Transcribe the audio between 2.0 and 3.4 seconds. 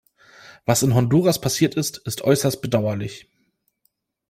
ist äußerst bedauerlich!